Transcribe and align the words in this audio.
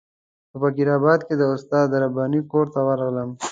په 0.49 0.55
فقیر 0.61 0.87
آباد 0.97 1.19
کې 1.27 1.35
د 1.37 1.43
استاد 1.55 1.89
رباني 2.03 2.41
کور 2.51 2.65
ته 2.73 2.79
ورغلم. 2.87 3.29